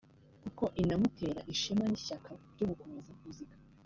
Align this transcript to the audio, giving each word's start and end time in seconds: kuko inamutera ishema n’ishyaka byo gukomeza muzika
kuko 0.43 0.63
inamutera 0.81 1.41
ishema 1.53 1.83
n’ishyaka 1.87 2.29
byo 2.53 2.65
gukomeza 2.69 3.09
muzika 3.21 3.55